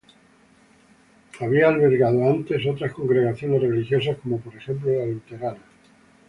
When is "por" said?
4.39-4.55